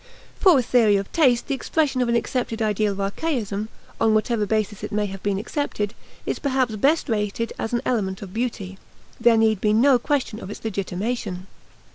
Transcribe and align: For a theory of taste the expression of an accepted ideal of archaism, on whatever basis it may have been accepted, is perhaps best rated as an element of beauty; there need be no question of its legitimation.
For 0.39 0.57
a 0.57 0.63
theory 0.63 0.95
of 0.97 1.11
taste 1.11 1.45
the 1.45 1.53
expression 1.53 2.01
of 2.01 2.09
an 2.09 2.15
accepted 2.15 2.59
ideal 2.59 2.93
of 2.93 2.97
archaism, 2.99 3.69
on 3.99 4.15
whatever 4.15 4.47
basis 4.47 4.83
it 4.83 4.91
may 4.91 5.05
have 5.05 5.21
been 5.21 5.37
accepted, 5.37 5.93
is 6.25 6.39
perhaps 6.39 6.75
best 6.75 7.07
rated 7.07 7.53
as 7.59 7.71
an 7.71 7.83
element 7.85 8.23
of 8.23 8.33
beauty; 8.33 8.79
there 9.19 9.37
need 9.37 9.61
be 9.61 9.73
no 9.73 9.99
question 9.99 10.39
of 10.39 10.49
its 10.49 10.63
legitimation. 10.65 11.45